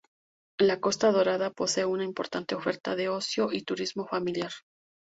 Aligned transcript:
La 0.57 0.79
Costa 0.79 1.11
Dorada 1.11 1.51
posee 1.51 1.85
una 1.85 2.03
importante 2.03 2.55
oferta 2.55 2.95
de 2.95 3.09
ocio 3.09 3.49
y 3.51 3.61
turismo 3.61 4.07
familiar. 4.07 4.51